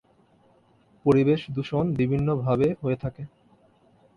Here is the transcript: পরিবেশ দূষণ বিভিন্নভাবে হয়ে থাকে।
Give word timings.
পরিবেশ 1.05 1.41
দূষণ 1.55 1.85
বিভিন্নভাবে 1.95 2.67
হয়ে 2.81 2.97
থাকে। 3.03 3.23